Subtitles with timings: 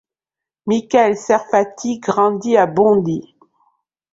[0.65, 3.35] Mickael Serfati grandit à Bondy.